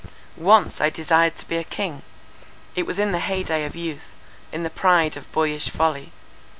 [0.35, 2.01] "Once I desired to be a king.
[2.75, 4.05] It was in the hey day of youth,
[4.51, 6.11] in the pride of boyish folly.